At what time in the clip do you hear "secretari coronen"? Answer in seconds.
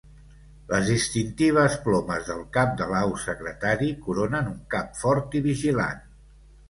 3.25-4.51